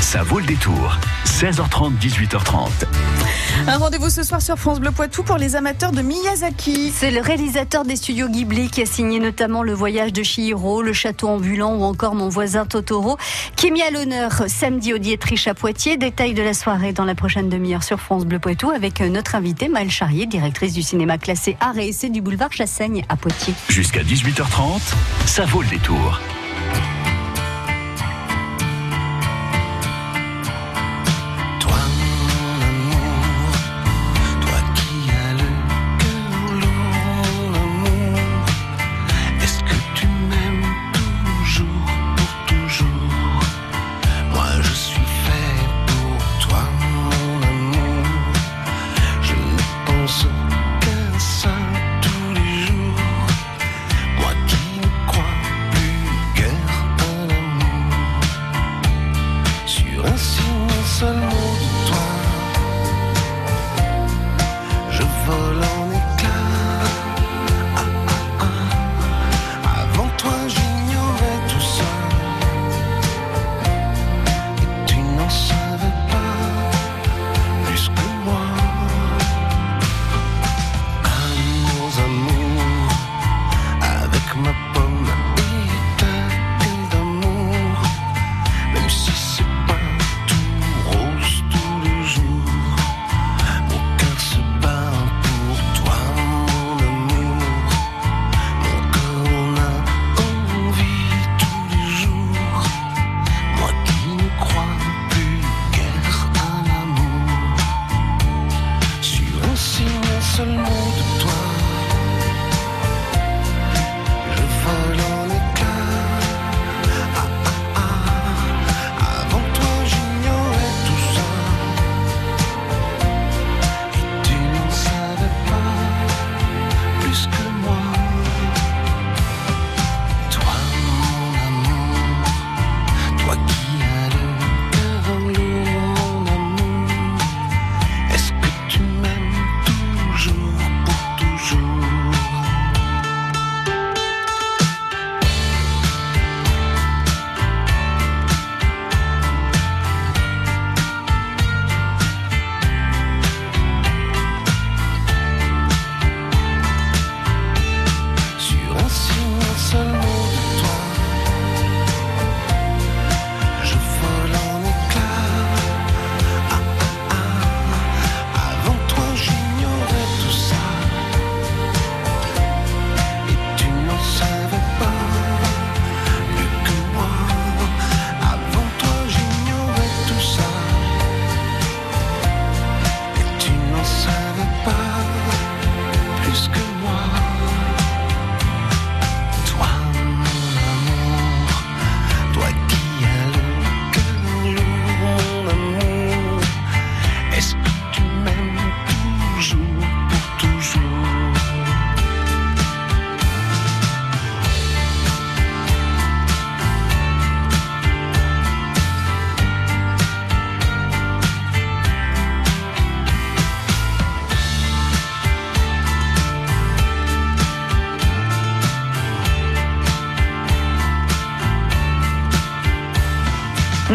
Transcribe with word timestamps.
Ça 0.00 0.22
vaut 0.22 0.38
le 0.38 0.46
détour. 0.46 0.96
16h30, 1.24 1.98
18h30. 1.98 2.68
Un 3.66 3.78
rendez-vous 3.78 4.10
ce 4.10 4.22
soir 4.22 4.40
sur 4.40 4.56
France 4.56 4.80
Bleu 4.80 4.90
Poitou 4.90 5.22
pour 5.22 5.36
les 5.36 5.56
amateurs 5.56 5.92
de 5.92 6.02
Miyazaki. 6.02 6.92
C'est 6.94 7.10
le 7.10 7.20
réalisateur 7.20 7.84
des 7.84 7.96
studios 7.96 8.28
Ghibli 8.28 8.70
qui 8.70 8.82
a 8.82 8.86
signé 8.86 9.18
notamment 9.18 9.62
Le 9.62 9.72
Voyage 9.72 10.12
de 10.12 10.22
Chihiro, 10.22 10.82
Le 10.82 10.92
Château 10.92 11.28
ambulant 11.28 11.74
ou 11.74 11.82
encore 11.82 12.14
Mon 12.14 12.28
voisin 12.28 12.66
Totoro, 12.66 13.16
qui 13.56 13.68
est 13.68 13.70
mis 13.70 13.82
à 13.82 13.90
l'honneur 13.90 14.44
samedi 14.46 14.94
au 14.94 14.98
Dietrich 14.98 15.48
à 15.48 15.54
Poitiers. 15.54 15.96
Détail 15.96 16.34
de 16.34 16.42
la 16.42 16.54
soirée 16.54 16.92
dans 16.92 17.04
la 17.04 17.14
prochaine 17.14 17.48
demi-heure 17.48 17.82
sur 17.82 18.00
France 18.00 18.24
Bleu 18.24 18.38
Poitou 18.38 18.70
avec 18.70 19.00
notre 19.00 19.34
invitée 19.34 19.68
Maëlle 19.68 19.90
Charrier, 19.90 20.26
directrice 20.26 20.72
du 20.72 20.82
cinéma 20.82 21.18
classé 21.18 21.56
Art 21.60 21.76
et 21.78 21.88
Essai 21.88 22.10
du 22.10 22.20
boulevard 22.20 22.52
Chassaigne 22.52 23.04
à 23.08 23.16
Poitiers. 23.16 23.54
Jusqu'à 23.68 24.02
18h30, 24.02 24.80
ça 25.26 25.44
vaut 25.44 25.62
le 25.62 25.68
détour. 25.68 26.20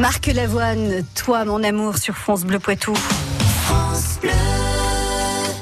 Marc 0.01 0.25
Lavoine, 0.25 1.05
toi 1.13 1.45
mon 1.45 1.63
amour 1.63 1.99
sur 1.99 2.17
France 2.17 2.43
Bleu 2.43 2.57
Poitou. 2.57 2.95
France 2.95 4.17
Bleu. 4.19 4.31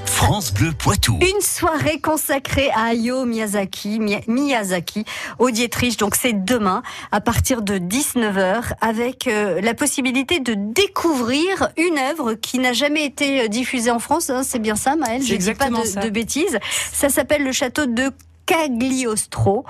France 0.05 0.53
Bleu 0.53 0.71
Poitou. 0.71 1.19
Une 1.21 1.41
soirée 1.41 1.99
consacrée 1.99 2.69
à 2.73 2.91
Hayao 2.91 3.25
Miyazaki, 3.25 3.99
Miyazaki 4.27 5.03
au 5.39 5.51
Dietrich. 5.51 5.99
Donc 5.99 6.15
c'est 6.15 6.45
demain 6.45 6.83
à 7.11 7.19
partir 7.19 7.61
de 7.61 7.79
19h 7.79 8.75
avec 8.79 9.27
euh, 9.27 9.59
la 9.59 9.73
possibilité 9.73 10.39
de 10.39 10.55
découvrir 10.55 11.67
une 11.75 11.97
œuvre 11.97 12.35
qui 12.35 12.59
n'a 12.59 12.71
jamais 12.71 13.03
été 13.03 13.41
euh, 13.41 13.47
diffusée 13.49 13.91
en 13.91 13.99
France. 13.99 14.29
Hein. 14.29 14.43
c'est 14.43 14.59
bien 14.59 14.77
ça, 14.77 14.95
Maëlle? 14.95 15.21
Je 15.21 15.35
dis 15.35 15.53
pas 15.53 15.69
de, 15.69 16.01
de 16.01 16.09
bêtises. 16.09 16.59
Ça 16.93 17.09
s'appelle 17.09 17.43
le 17.43 17.51
château 17.51 17.87
de 17.87 18.13
Cagliostro. 18.49 19.63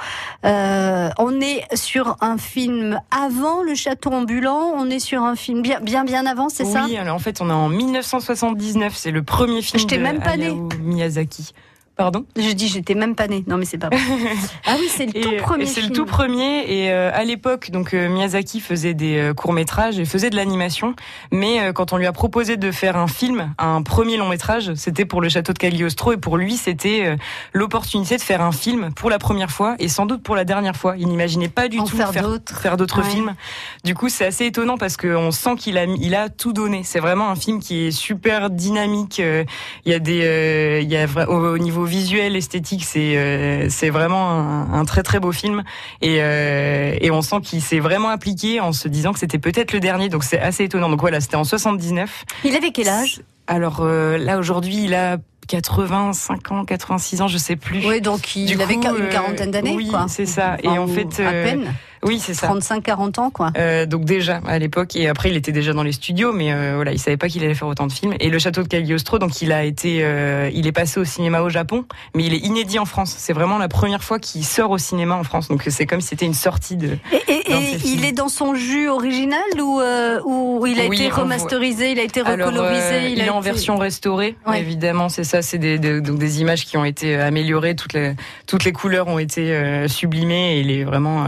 Euh, 0.46 1.10
on 1.18 1.42
est 1.42 1.64
sur 1.76 2.16
un 2.22 2.38
film 2.38 3.02
avant 3.12 3.62
le 3.62 3.76
château 3.76 4.12
ambulant, 4.12 4.72
on 4.74 4.90
est 4.90 5.00
sur 5.00 5.22
un 5.22 5.36
film 5.36 5.62
bien 5.62 5.82
bien, 5.82 6.06
bien 6.06 6.26
avant, 6.26 6.48
c'est 6.48 6.64
ça? 6.64 6.86
Oui, 6.86 6.96
alors 6.96 7.16
en 7.16 7.20
fait 7.20 7.42
on 7.42 7.50
est 7.50 7.54
en 7.54 7.68
1979, 7.68 8.96
c'est 8.96 9.12
le 9.12 9.22
premier 9.22 9.62
film 9.62 9.86
de 9.86 9.98
même 9.98 10.22
pas 10.22 10.38
Miyazaki. 10.82 11.54
Pardon 12.00 12.24
Je 12.38 12.54
dis, 12.54 12.70
j'étais 12.70 12.96
même 12.96 13.14
pas 13.14 13.28
née. 13.28 13.44
Non, 13.46 13.58
mais 13.58 13.66
c'est 13.66 13.78
pas 13.78 13.90
vrai. 13.90 14.00
ah 14.66 14.76
oui, 14.80 14.88
c'est 14.88 15.06
le 15.06 15.22
tout 15.22 15.36
premier. 15.44 15.66
C'est 15.66 15.82
le 15.82 15.90
tout 15.90 16.06
premier. 16.06 16.64
Et 16.66 16.94
euh, 16.94 17.12
à 17.14 17.26
l'époque, 17.26 17.72
donc 17.72 17.94
euh, 17.94 18.08
Miyazaki 18.08 18.62
faisait 18.62 18.94
des 18.94 19.18
euh, 19.18 19.34
courts 19.34 19.52
métrages 19.52 20.00
et 20.00 20.06
faisait 20.06 20.30
de 20.30 20.38
l'animation. 20.38 20.96
Mais 21.34 21.74
quand 21.74 21.92
on 21.92 21.98
lui 21.98 22.06
a 22.06 22.14
proposé 22.14 22.56
de 22.56 22.72
faire 22.72 22.96
un 22.96 23.10
film, 23.10 23.54
un 23.58 23.82
premier 23.82 24.16
long 24.16 24.30
métrage, 24.30 24.74
c'était 24.76 25.04
pour 25.04 25.20
le 25.20 25.28
château 25.28 25.52
de 25.52 25.58
Cagliostro. 25.58 26.14
Et 26.14 26.18
pour 26.18 26.38
lui, 26.38 26.56
c'était 26.56 27.18
l'opportunité 27.52 28.16
de 28.16 28.22
faire 28.22 28.42
un 28.42 28.54
film 28.54 28.92
pour 28.96 29.10
la 29.10 29.20
première 29.20 29.52
fois 29.52 29.76
et 29.80 29.90
sans 29.90 30.06
doute 30.06 30.24
pour 30.24 30.38
la 30.38 30.46
dernière 30.46 30.78
fois. 30.78 30.96
Il 30.98 31.10
n'imaginait 31.10 31.50
pas 31.50 31.68
du 31.68 31.80
tout 31.80 31.88
faire, 31.88 32.14
faire 32.14 32.78
d'autres 32.78 33.04
films. 33.04 33.36
Du 33.84 33.94
coup, 33.94 34.08
c'est 34.08 34.26
assez 34.26 34.46
étonnant 34.46 34.78
parce 34.78 34.96
qu'on 34.96 35.32
sent 35.32 35.56
qu'il 35.58 35.78
a, 35.78 35.84
il 35.84 36.16
a 36.16 36.30
tout 36.30 36.54
donné. 36.54 36.84
C'est 36.86 37.02
vraiment 37.02 37.30
un 37.30 37.36
film 37.36 37.60
qui 37.60 37.88
est 37.88 37.92
super 37.92 38.50
dynamique. 38.50 39.20
Il 39.20 39.92
y 39.92 39.94
a 39.94 40.00
des, 40.00 40.80
il 40.82 40.90
y 40.90 40.96
a 40.96 41.30
au 41.30 41.58
niveau 41.58 41.89
visuel, 41.90 42.36
esthétique, 42.36 42.86
c'est 42.86 43.68
c'est 43.70 43.90
vraiment 43.90 44.30
un, 44.32 44.74
un, 44.74 44.86
très 44.86 45.04
très 45.04 45.20
beau 45.20 45.32
film 45.32 45.64
et 46.02 46.18
et 46.18 47.12
on 47.12 47.22
sent 47.22 47.42
qu'il 47.44 47.62
s'est 47.62 47.80
vraiment 47.80 48.10
appliqué 48.10 48.60
en 48.62 48.72
se 48.72 48.88
disant 48.88 49.12
que 49.14 49.20
c'était 49.20 49.40
peut-être 49.40 49.74
le 49.74 49.80
dernier. 49.80 50.08
Donc 50.10 50.24
c'est 50.24 50.40
assez 50.40 50.64
étonnant. 50.64 50.90
Donc 50.90 51.02
voilà, 51.02 51.20
c'était 51.20 51.36
en 51.36 51.44
79. 51.44 52.26
Il 52.46 52.56
avait 52.56 52.72
quel 52.72 52.88
âge? 52.88 53.22
Alors 53.48 53.84
là 53.84 54.38
aujourd'hui, 54.38 54.84
il 54.86 54.94
a 54.94 55.18
85 55.50 56.52
ans, 56.52 56.64
86 56.64 57.22
ans, 57.22 57.28
je 57.28 57.38
sais 57.38 57.56
plus. 57.56 57.86
Oui, 57.86 58.02
donc 58.02 58.36
il 58.36 58.62
avait 58.62 58.76
une 58.76 59.10
quarantaine 59.10 59.52
d'années. 59.52 59.74
Oui, 59.76 59.92
c'est 60.08 60.28
ça. 60.28 60.58
et 60.64 60.70
en 60.70 60.88
fait, 60.88 61.20
à 61.20 61.32
peine. 61.32 61.74
Oui, 62.04 62.20
c'est 62.20 62.34
ça. 62.34 62.48
35-40 62.48 63.20
ans, 63.20 63.30
quoi. 63.30 63.52
Euh, 63.58 63.86
donc 63.86 64.06
déjà 64.06 64.42
à 64.48 64.58
l'époque, 64.60 64.96
et 64.96 65.08
après 65.08 65.30
il 65.30 65.36
était 65.36 65.52
déjà 65.52 65.74
dans 65.74 65.84
les 65.84 65.92
studios, 65.92 66.32
mais 66.32 66.54
euh, 66.54 66.74
voilà, 66.76 66.92
il 66.92 67.00
savait 67.00 67.18
pas 67.18 67.28
qu'il 67.28 67.44
allait 67.44 67.56
faire 67.56 67.68
autant 67.68 67.88
de 67.88 67.92
films. 67.92 68.14
Et 68.20 68.30
le 68.30 68.40
château 68.40 68.64
de 68.64 68.68
Cagliostro, 68.68 69.20
donc 69.20 69.42
il 69.42 69.52
a 69.52 69.64
été, 69.64 70.00
euh, 70.04 70.50
il 70.54 70.68
est 70.68 70.72
passé 70.72 71.00
au 71.00 71.06
cinéma 71.06 71.42
au 71.42 71.50
Japon, 71.50 71.86
mais 72.16 72.24
il 72.24 72.34
est 72.34 72.46
inédit 72.46 72.80
en 72.80 72.86
France. 72.86 73.16
C'est 73.18 73.34
vraiment 73.34 73.58
la 73.58 73.68
première 73.68 74.04
fois 74.04 74.20
qu'il 74.20 74.46
sort 74.46 74.72
au 74.72 74.78
cinéma 74.78 75.16
en 75.16 75.24
France. 75.24 75.50
Donc 75.50 75.64
c'est 75.68 75.86
comme 75.86 76.02
si 76.02 76.10
c'était 76.10 76.26
une 76.26 76.34
sortie 76.34 76.78
de. 76.78 76.98
Et, 77.12 77.34
et, 77.34 77.54
et 77.54 77.78
il 77.86 78.06
est 78.06 78.12
dans 78.12 78.30
son 78.30 78.56
jus 78.56 78.88
original 78.88 79.40
ou 79.62 79.82
euh, 79.82 80.22
ou 80.26 80.66
il 80.66 80.80
a 80.80 80.86
été 80.86 81.10
remasterisé, 81.10 81.92
il 81.92 82.00
a 82.00 82.04
été 82.04 82.22
recolorisé. 82.22 82.96
Alors, 82.96 83.08
il, 83.08 83.18
il 83.18 83.22
est 83.22 83.30
en 83.30 83.42
version 83.42 83.78
restaurée, 83.78 84.36
ouais. 84.48 84.60
évidemment. 84.60 85.10
C'est 85.10 85.24
ça, 85.24 85.42
c'est 85.42 85.58
des, 85.58 85.78
des, 85.78 86.02
donc 86.02 86.18
des 86.18 86.42
images 86.42 86.66
qui 86.66 86.78
ont 86.78 86.86
été 86.86 87.16
améliorées, 87.16 87.76
toutes 87.76 87.94
les 87.94 88.14
toutes 88.48 88.64
les 88.64 88.72
couleurs 88.72 89.08
ont 89.08 89.20
été 89.20 89.88
sublimées. 89.88 90.58
Et 90.58 90.60
il 90.62 90.72
est 90.72 90.84
vraiment 90.84 91.28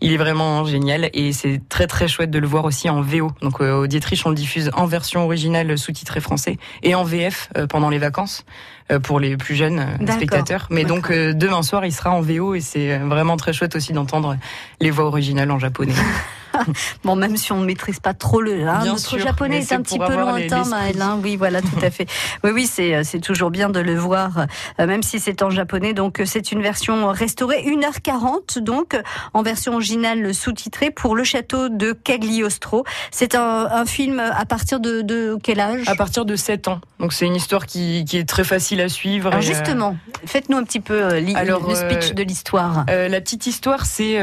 il 0.00 0.12
est 0.12 0.16
vraiment 0.16 0.64
génial 0.64 1.10
et 1.12 1.32
c'est 1.32 1.60
très 1.68 1.86
très 1.86 2.06
chouette 2.08 2.30
de 2.30 2.38
le 2.38 2.46
voir 2.46 2.64
aussi 2.64 2.88
en 2.88 3.00
VO. 3.00 3.32
Donc 3.42 3.60
euh, 3.60 3.82
au 3.82 3.86
Dietrich, 3.86 4.22
on 4.24 4.28
le 4.30 4.34
diffuse 4.34 4.70
en 4.74 4.86
version 4.86 5.24
originale 5.24 5.76
sous-titré 5.76 6.20
français 6.20 6.58
et 6.82 6.94
en 6.94 7.04
VF 7.04 7.50
euh, 7.56 7.66
pendant 7.66 7.90
les 7.90 7.98
vacances 7.98 8.44
euh, 8.92 9.00
pour 9.00 9.18
les 9.18 9.36
plus 9.36 9.56
jeunes 9.56 9.98
spectateurs. 10.08 10.68
Mais 10.70 10.84
donc 10.84 11.10
demain 11.10 11.62
soir, 11.62 11.84
il 11.84 11.92
sera 11.92 12.10
en 12.10 12.20
VO 12.20 12.54
et 12.54 12.60
c'est 12.60 12.98
vraiment 12.98 13.36
très 13.36 13.52
chouette 13.52 13.74
aussi 13.74 13.92
d'entendre 13.92 14.36
les 14.80 14.90
voix 14.90 15.06
originales 15.06 15.50
en 15.50 15.58
japonais. 15.58 15.94
bon, 17.04 17.16
même 17.16 17.36
si 17.36 17.52
on 17.52 17.60
ne 17.60 17.66
maîtrise 17.66 18.00
pas 18.00 18.14
trop 18.14 18.40
le, 18.40 18.66
hein, 18.68 18.84
notre 18.84 19.18
japonais 19.18 19.58
est, 19.58 19.72
un 19.72 19.82
petit 19.82 19.98
peu 19.98 20.14
lointain, 20.14 20.64
Maëlle. 20.64 21.00
Hein, 21.00 21.18
oui, 21.22 21.36
voilà, 21.36 21.62
tout 21.62 21.68
à 21.82 21.90
fait. 21.90 22.06
Oui, 22.44 22.50
oui, 22.52 22.66
c'est 22.66 22.94
euh, 22.94 23.02
c'est 23.04 23.20
toujours 23.20 23.50
bien 23.50 23.68
de 23.68 23.80
le 23.80 23.94
voir, 23.94 24.46
euh, 24.80 24.86
même 24.86 25.02
si 25.02 25.18
c'est 25.18 25.42
en 25.42 25.50
japonais. 25.50 25.92
Donc, 25.92 26.20
euh, 26.20 26.24
c'est 26.26 26.52
une 26.52 26.62
version 26.62 27.08
restaurée, 27.08 27.64
1h40, 27.64 28.60
donc 28.60 28.96
en 29.34 29.42
version 29.42 29.74
originale 29.74 30.34
sous-titrée 30.34 30.90
pour 30.90 31.16
le 31.16 31.24
château 31.24 31.68
de 31.68 31.92
Cagliostro. 31.92 32.84
C'est 33.10 33.34
un, 33.34 33.68
un, 33.70 33.86
film 33.86 34.20
à 34.20 34.44
partir 34.44 34.80
de, 34.80 35.02
de, 35.02 35.36
quel 35.42 35.60
âge? 35.60 35.88
À 35.88 35.94
partir 35.94 36.24
de 36.24 36.36
7 36.36 36.68
ans. 36.68 36.80
Donc, 37.00 37.12
c'est 37.12 37.26
une 37.26 37.36
histoire 37.36 37.66
qui, 37.66 38.04
qui, 38.04 38.18
est 38.18 38.28
très 38.28 38.44
facile 38.44 38.80
à 38.80 38.88
suivre. 38.88 39.28
Alors, 39.28 39.40
justement, 39.40 39.96
faites-nous 40.26 40.56
un 40.56 40.64
petit 40.64 40.80
peu 40.80 41.04
Alors, 41.34 41.66
le 41.68 41.74
speech 41.74 42.14
de 42.14 42.22
l'histoire. 42.22 42.84
Euh, 42.90 43.08
la 43.08 43.20
petite 43.20 43.46
histoire, 43.46 43.86
c'est 43.86 44.18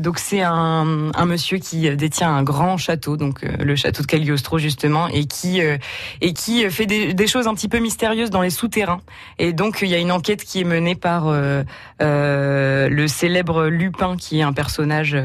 donc 0.00 0.18
c'est 0.18 0.42
un, 0.42 1.10
un 1.14 1.26
monsieur 1.26 1.58
qui 1.58 1.71
détient 1.80 2.30
un 2.30 2.42
grand 2.42 2.76
château, 2.76 3.16
donc 3.16 3.44
euh, 3.44 3.56
le 3.58 3.76
château 3.76 4.02
de 4.02 4.06
Cagliostro 4.06 4.58
justement, 4.58 5.08
et 5.08 5.24
qui 5.24 5.62
euh, 5.62 5.76
et 6.20 6.32
qui 6.32 6.68
fait 6.70 6.86
des, 6.86 7.26
choses 7.26 7.46
un 7.46 7.54
petit 7.54 7.68
peu 7.68 7.78
mystérieuses 7.78 8.30
dans 8.30 8.42
les 8.42 8.50
souterrains. 8.50 9.00
Et 9.38 9.52
donc 9.52 9.78
il 9.82 9.88
y 9.88 9.94
a 9.94 9.98
une 9.98 10.12
enquête 10.12 10.44
qui 10.44 10.60
est 10.60 10.64
menée 10.64 10.94
par 10.94 11.24
euh, 11.28 11.64
le 12.00 13.08
célèbre 13.08 13.66
Lupin, 13.66 14.16
qui 14.16 14.40
est 14.40 14.42
un 14.42 14.52
personnage. 14.52 15.16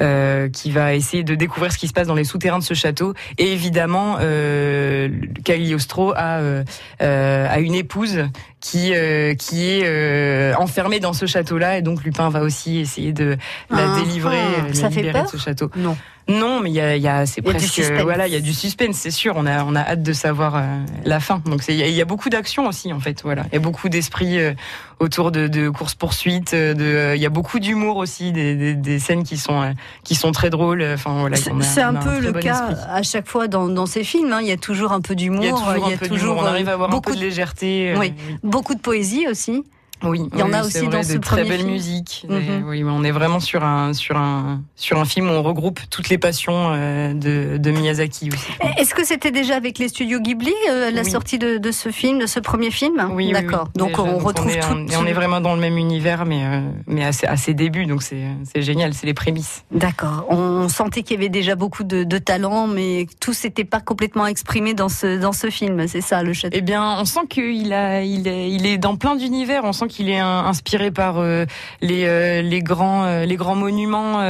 Euh, 0.00 0.48
qui 0.48 0.70
va 0.70 0.94
essayer 0.94 1.22
de 1.22 1.34
découvrir 1.34 1.70
ce 1.70 1.76
qui 1.76 1.86
se 1.86 1.92
passe 1.92 2.06
dans 2.06 2.14
les 2.14 2.24
souterrains 2.24 2.58
de 2.58 2.64
ce 2.64 2.72
château. 2.72 3.12
Et 3.36 3.52
évidemment, 3.52 4.16
euh, 4.20 5.10
Cagliostro 5.44 6.14
a, 6.16 6.38
euh, 6.40 6.64
a 6.98 7.60
une 7.60 7.74
épouse 7.74 8.24
qui 8.62 8.94
euh, 8.94 9.34
qui 9.34 9.68
est 9.68 9.82
euh, 9.84 10.54
enfermée 10.54 11.00
dans 11.00 11.12
ce 11.12 11.26
château-là 11.26 11.78
et 11.78 11.82
donc 11.82 12.04
Lupin 12.04 12.30
va 12.30 12.42
aussi 12.42 12.78
essayer 12.78 13.12
de 13.12 13.36
la 13.68 13.92
ah, 13.92 14.00
délivrer, 14.00 14.38
ah, 14.38 14.72
ça 14.72 14.88
fait 14.88 15.10
peur 15.10 15.24
de 15.24 15.28
ce 15.28 15.36
château. 15.36 15.70
Non. 15.76 15.96
Non, 16.28 16.60
mais 16.60 16.70
il 16.70 16.74
y 16.74 16.80
a, 16.80 16.96
y 16.96 17.08
a 17.08 17.26
c'est 17.26 17.42
presque 17.42 17.80
voilà, 18.02 18.28
il 18.28 18.32
y 18.32 18.36
a 18.36 18.40
du 18.40 18.54
suspense, 18.54 18.96
c'est 18.96 19.10
sûr. 19.10 19.34
On 19.36 19.44
a 19.44 19.64
on 19.64 19.74
a 19.74 19.80
hâte 19.80 20.02
de 20.02 20.12
savoir 20.12 20.56
euh, 20.56 20.60
la 21.04 21.18
fin. 21.18 21.42
Donc 21.46 21.62
il 21.68 21.74
y, 21.74 21.90
y, 21.90 22.00
a 22.00 22.04
beaucoup 22.04 22.28
d'action 22.28 22.66
aussi 22.66 22.92
en 22.92 23.00
fait. 23.00 23.22
Voilà, 23.24 23.44
il 23.50 23.54
y 23.54 23.56
a 23.56 23.60
beaucoup 23.60 23.88
d'esprit 23.88 24.38
euh, 24.38 24.52
autour 25.00 25.32
de, 25.32 25.48
de 25.48 25.68
courses 25.68 25.96
poursuites. 25.96 26.54
De 26.54 27.14
il 27.16 27.20
y 27.20 27.26
a 27.26 27.30
beaucoup 27.30 27.58
d'humour 27.58 27.96
aussi, 27.96 28.30
des, 28.30 28.54
des, 28.54 28.74
des, 28.74 28.98
scènes 29.00 29.24
qui 29.24 29.36
sont 29.36 29.74
qui 30.04 30.14
sont 30.14 30.30
très 30.30 30.48
drôles. 30.48 30.84
Enfin 30.94 31.18
voilà. 31.18 31.36
C'est 31.36 31.82
un 31.82 31.94
peu 31.94 32.20
le 32.20 32.32
cas 32.32 32.70
esprit. 32.70 32.84
à 32.88 33.02
chaque 33.02 33.26
fois 33.26 33.48
dans, 33.48 33.68
dans 33.68 33.86
ces 33.86 34.04
films. 34.04 34.32
Hein. 34.32 34.40
Il 34.42 34.48
y 34.48 34.52
a 34.52 34.56
toujours 34.56 34.92
un 34.92 35.00
peu 35.00 35.16
d'humour. 35.16 35.42
Il 35.42 35.48
y 35.48 35.50
a 35.50 35.54
toujours, 35.54 35.90
y 35.90 35.94
a 35.94 36.08
toujours 36.08 36.36
on 36.36 36.44
arrive 36.44 36.68
à 36.68 36.74
avoir 36.74 36.88
beaucoup 36.88 37.10
un 37.10 37.14
peu 37.14 37.18
de 37.18 37.24
légèreté. 37.24 37.94
Oui. 37.98 38.14
Beaucoup 38.52 38.74
de 38.74 38.80
poésie 38.80 39.26
aussi. 39.26 39.64
Oui, 40.04 40.22
il 40.32 40.38
y 40.38 40.42
en 40.42 40.52
a 40.52 40.62
aussi 40.62 40.78
vrai, 40.78 40.88
dans 40.88 41.02
ce 41.02 41.18
très 41.18 41.44
belle 41.44 41.66
musique. 41.66 42.26
Mm 42.28 42.34
-hmm. 42.34 42.62
Oui, 42.68 42.84
on 42.84 43.04
est 43.04 43.10
vraiment 43.12 43.40
sur 43.40 43.62
un 43.64 43.92
sur 43.94 44.16
un 44.16 44.60
sur 44.76 44.98
un 44.98 45.04
film 45.04 45.26
où 45.30 45.32
on 45.32 45.42
regroupe 45.42 45.80
toutes 45.90 46.08
les 46.08 46.18
passions 46.18 46.60
euh, 46.72 47.14
de, 47.14 47.56
de, 47.58 47.70
Miyazaki 47.70 48.30
aussi. 48.32 48.52
Est-ce 48.78 48.94
que 48.94 49.04
c'était 49.04 49.30
déjà 49.30 49.54
avec 49.56 49.78
les 49.78 49.88
studios 49.88 50.20
Ghibli 50.20 50.54
euh, 50.70 50.90
la 50.90 51.02
oui. 51.02 51.10
sortie 51.10 51.38
de, 51.38 51.58
de, 51.58 51.70
ce 51.82 51.90
film, 51.90 52.18
de 52.18 52.26
ce 52.26 52.40
premier 52.40 52.70
film? 52.70 52.96
Oui, 53.18 53.32
d'accord. 53.32 53.66
Oui, 53.68 53.78
donc 53.82 53.90
déjà, 53.90 54.02
on 54.02 54.12
donc 54.12 54.22
retrouve 54.22 54.52
on 54.52 54.58
est, 54.58 54.60
tout. 54.60 54.96
On, 54.96 55.02
on 55.02 55.06
est 55.10 55.16
vraiment 55.20 55.40
dans 55.46 55.54
le 55.54 55.60
même 55.66 55.78
univers, 55.86 56.20
mais 56.30 56.42
euh, 56.44 56.60
mais 56.94 57.04
à 57.04 57.12
ses, 57.12 57.26
à 57.26 57.36
ses 57.36 57.54
débuts, 57.54 57.86
donc 57.92 58.02
c'est 58.02 58.24
c'est 58.50 58.62
génial, 58.62 58.90
c'est 58.94 59.06
les 59.12 59.14
prémices. 59.22 59.56
D'accord. 59.84 60.18
On 60.28 60.68
sentait 60.68 61.02
qu'il 61.04 61.16
y 61.16 61.18
avait 61.20 61.34
déjà 61.40 61.54
beaucoup 61.62 61.84
de, 61.92 61.98
de 62.14 62.18
talent, 62.18 62.66
mais 62.66 63.06
tout 63.22 63.34
s'était 63.42 63.68
pas 63.74 63.80
complètement 63.90 64.26
exprimé 64.26 64.74
dans 64.74 64.88
ce 64.98 65.08
dans 65.24 65.32
ce 65.42 65.48
film. 65.58 65.76
C'est 65.92 66.04
ça 66.10 66.22
le 66.22 66.32
château? 66.32 66.56
Eh 66.58 66.62
bien, 66.70 66.82
on 67.02 67.06
sent 67.14 67.26
qu'il 67.28 67.72
a 67.72 68.02
il 68.16 68.26
est 68.34 68.50
il 68.56 68.64
est 68.70 68.78
dans 68.86 68.96
plein 69.02 69.14
d'univers. 69.16 69.62
On 69.64 69.72
sent 69.72 69.88
qu'il 69.92 70.08
est 70.08 70.18
inspiré 70.18 70.90
par 70.90 71.18
euh, 71.18 71.44
les, 71.80 72.04
euh, 72.06 72.42
les 72.42 72.62
grands 72.62 73.04
euh, 73.04 73.24
les 73.24 73.36
grands 73.36 73.54
monuments 73.54 74.20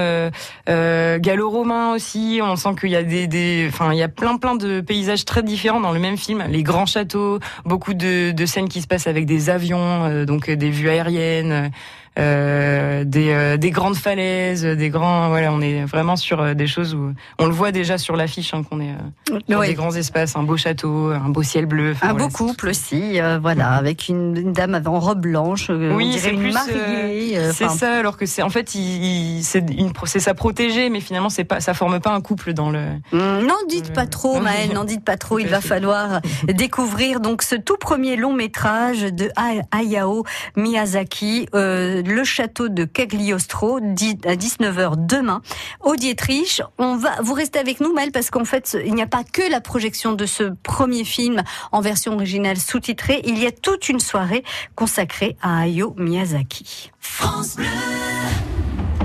gallo-romains 0.66 1.94
aussi. 1.94 2.40
On 2.42 2.56
sent 2.56 2.70
qu'il 2.80 2.90
y 2.90 2.96
a 2.96 3.02
des, 3.02 3.26
des 3.26 3.66
enfin 3.68 3.92
il 3.92 3.98
y 3.98 4.02
a 4.02 4.08
plein 4.08 4.36
plein 4.36 4.54
de 4.54 4.80
paysages 4.80 5.24
très 5.24 5.42
différents 5.42 5.80
dans 5.80 5.92
le 5.92 6.00
même 6.00 6.16
film. 6.16 6.44
Les 6.48 6.62
grands 6.62 6.86
châteaux, 6.86 7.38
beaucoup 7.64 7.94
de, 7.94 8.32
de 8.32 8.46
scènes 8.46 8.68
qui 8.68 8.82
se 8.82 8.86
passent 8.86 9.06
avec 9.06 9.26
des 9.26 9.50
avions, 9.50 10.24
donc 10.24 10.50
des 10.50 10.70
vues 10.70 10.88
aériennes. 10.88 11.70
Euh, 12.18 13.04
des, 13.04 13.30
euh, 13.32 13.56
des 13.56 13.70
grandes 13.70 13.96
falaises, 13.96 14.64
des 14.64 14.90
grands. 14.90 15.28
Voilà, 15.28 15.50
on 15.52 15.60
est 15.62 15.84
vraiment 15.86 16.16
sur 16.16 16.40
euh, 16.42 16.52
des 16.54 16.66
choses 16.66 16.94
où 16.94 17.12
on 17.38 17.46
le 17.46 17.52
voit 17.52 17.72
déjà 17.72 17.96
sur 17.96 18.16
l'affiche 18.16 18.52
hein, 18.52 18.62
qu'on 18.68 18.80
est 18.80 18.90
euh, 19.32 19.38
dans 19.48 19.60
Oui. 19.60 19.68
des 19.68 19.74
grands 19.74 19.94
espaces, 19.94 20.36
un 20.36 20.42
beau 20.42 20.58
château, 20.58 21.08
un 21.08 21.30
beau 21.30 21.42
ciel 21.42 21.64
bleu. 21.64 21.94
Un 22.02 22.12
voilà, 22.12 22.26
beau 22.26 22.28
couple 22.28 22.68
aussi, 22.68 23.18
euh, 23.18 23.38
voilà, 23.40 23.70
avec 23.70 24.08
une, 24.08 24.36
une 24.36 24.52
dame 24.52 24.78
en 24.84 25.00
robe 25.00 25.22
blanche, 25.22 25.68
euh, 25.70 25.94
Oui, 25.96 26.14
c'est 26.18 26.32
plus, 26.32 26.52
mariée. 26.52 27.38
euh, 27.38 27.50
C'est 27.54 27.70
ça, 27.70 27.94
alors 27.98 28.18
que 28.18 28.26
c'est 28.26 28.42
en 28.42 28.50
fait, 28.50 28.74
il, 28.74 29.38
il- 29.38 29.42
c'est 29.44 29.64
une, 29.70 29.90
c'est 30.04 30.20
sa 30.20 30.34
protégée, 30.34 30.90
mais 30.90 31.00
finalement, 31.00 31.30
c'est 31.30 31.44
pas, 31.44 31.60
ça 31.60 31.72
forme 31.72 31.98
pas 32.00 32.10
un 32.12 32.20
couple 32.20 32.52
dans 32.52 32.70
le. 32.70 32.80
Hum, 33.12 33.46
N'en 33.46 33.54
dites 33.68 33.92
pas 33.94 34.06
trop. 34.06 34.38
Maëlle, 34.38 34.74
n'en 34.74 34.84
dites 34.84 35.04
pas 35.04 35.16
trop. 35.16 35.38
Il 35.38 35.48
va 35.48 35.60
falloir 35.62 36.20
découvrir 36.48 37.20
donc 37.20 37.42
ce 37.42 37.54
tout 37.56 37.78
premier 37.78 38.16
long 38.16 38.34
métrage 38.34 39.00
de 39.02 39.30
Ha- 39.36 39.62
Hayao 39.78 40.24
Miyazaki, 40.56 41.46
euh, 41.54 42.01
le 42.08 42.24
château 42.24 42.68
de 42.68 42.84
Cagliostro, 42.84 43.76
à 43.76 43.80
19h 43.80 45.06
demain, 45.06 45.42
au 45.80 45.96
Dietrich. 45.96 46.62
On 46.78 46.96
va, 46.96 47.20
vous 47.22 47.34
restez 47.34 47.58
avec 47.58 47.80
nous, 47.80 47.92
Maëlle, 47.92 48.12
parce 48.12 48.30
qu'en 48.30 48.44
fait, 48.44 48.76
il 48.84 48.94
n'y 48.94 49.02
a 49.02 49.06
pas 49.06 49.24
que 49.24 49.50
la 49.50 49.60
projection 49.60 50.12
de 50.12 50.26
ce 50.26 50.52
premier 50.62 51.04
film 51.04 51.42
en 51.72 51.80
version 51.80 52.14
originale 52.14 52.56
sous-titrée. 52.56 53.22
Il 53.24 53.38
y 53.38 53.46
a 53.46 53.52
toute 53.52 53.88
une 53.88 54.00
soirée 54.00 54.44
consacrée 54.74 55.36
à 55.42 55.60
Hayao 55.62 55.94
Miyazaki. 55.96 56.92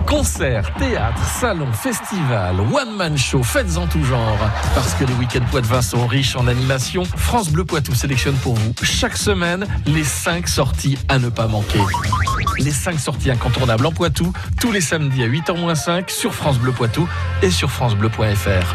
Concerts, 0.07 0.73
théâtre, 0.75 1.21
salons, 1.39 1.71
festivals, 1.73 2.59
one-man 2.59 3.17
show, 3.17 3.43
fêtes 3.43 3.77
en 3.77 3.87
tout 3.87 4.03
genre. 4.03 4.37
Parce 4.73 4.93
que 4.93 5.03
les 5.03 5.13
week-ends 5.15 5.45
Poitevin 5.51 5.81
sont 5.81 6.07
riches 6.07 6.35
en 6.37 6.47
animation, 6.47 7.03
France 7.03 7.49
Bleu 7.49 7.65
Poitou 7.65 7.93
sélectionne 7.93 8.35
pour 8.37 8.55
vous 8.55 8.73
chaque 8.83 9.17
semaine 9.17 9.67
les 9.85 10.05
5 10.05 10.47
sorties 10.47 10.97
à 11.09 11.19
ne 11.19 11.27
pas 11.29 11.47
manquer. 11.47 11.81
Les 12.57 12.71
5 12.71 12.97
sorties 12.99 13.31
incontournables 13.31 13.85
en 13.85 13.91
Poitou, 13.91 14.31
tous 14.59 14.71
les 14.71 14.81
samedis 14.81 15.23
à 15.23 15.27
8h-5 15.27 16.09
sur 16.09 16.33
France 16.33 16.57
Bleu 16.57 16.71
Poitou 16.71 17.07
et 17.41 17.51
sur 17.51 17.69
francebleu.fr. 17.69 18.73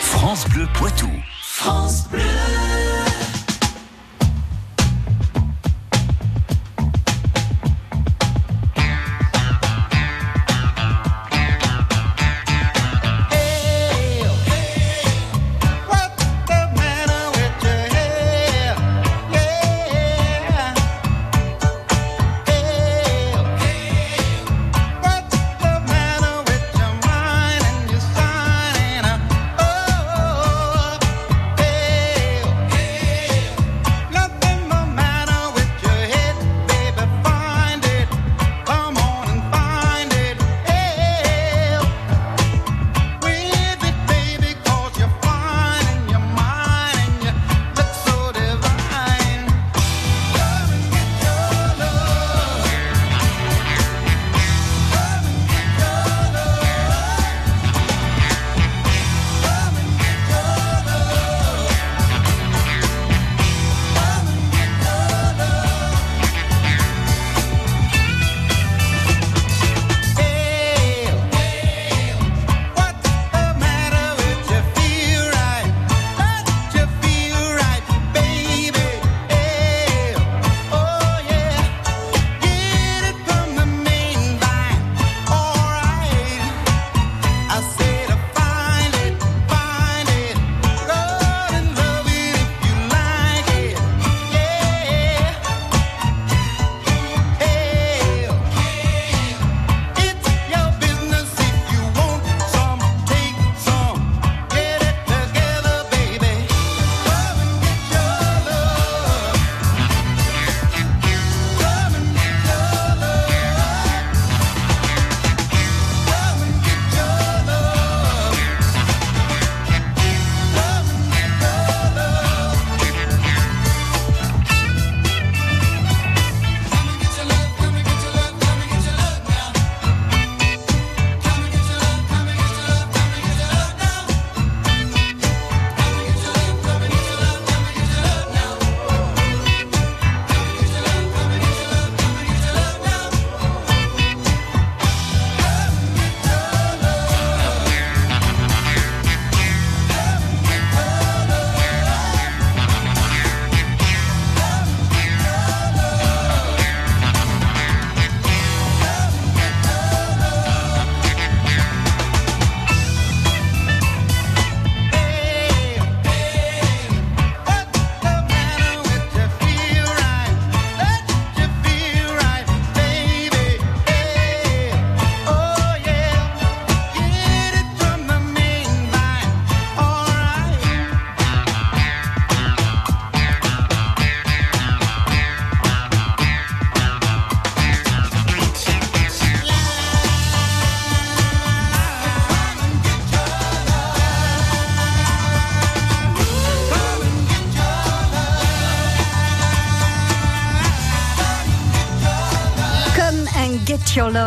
France 0.00 0.48
Bleu 0.48 0.68
Poitou. 0.74 1.10
What's 1.64 2.08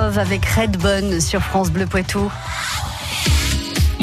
Avec 0.06 0.46
Redbone 0.46 1.20
sur 1.20 1.42
France 1.42 1.72
Bleu 1.72 1.88
Poitou. 1.88 2.32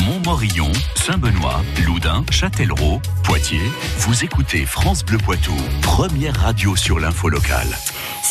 Montmorillon, 0.04 0.72
Saint-Benoît, 0.96 1.62
Loudun, 1.86 2.24
Châtellerault, 2.28 3.00
Poitiers. 3.22 3.70
Vous 3.98 4.24
écoutez 4.24 4.66
France 4.66 5.04
Bleu 5.04 5.18
Poitou, 5.18 5.54
première 5.80 6.34
radio 6.34 6.74
sur 6.74 6.98
l'info 6.98 7.28
locale. 7.28 7.68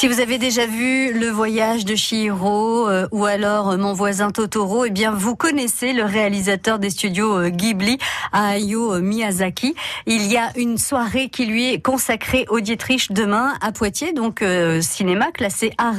Si 0.01 0.07
vous 0.07 0.19
avez 0.19 0.39
déjà 0.39 0.65
vu 0.65 1.13
le 1.13 1.27
voyage 1.27 1.85
de 1.85 1.93
Chihiro 1.93 2.89
euh, 2.89 3.07
ou 3.11 3.25
alors 3.25 3.69
euh, 3.69 3.77
mon 3.77 3.93
voisin 3.93 4.31
Totoro, 4.31 4.85
eh 4.85 4.89
bien 4.89 5.11
vous 5.11 5.35
connaissez 5.35 5.93
le 5.93 6.03
réalisateur 6.03 6.79
des 6.79 6.89
studios 6.89 7.37
euh, 7.37 7.49
Ghibli, 7.49 7.99
Hayao 8.33 8.99
Miyazaki. 8.99 9.75
Il 10.07 10.25
y 10.25 10.37
a 10.37 10.51
une 10.55 10.79
soirée 10.79 11.29
qui 11.29 11.45
lui 11.45 11.71
est 11.71 11.81
consacrée 11.81 12.45
au 12.49 12.59
Dietrich 12.61 13.11
demain 13.11 13.53
à 13.61 13.71
Poitiers, 13.71 14.13
donc 14.13 14.41
euh, 14.41 14.81
cinéma 14.81 15.31
classé 15.31 15.71
art. 15.77 15.93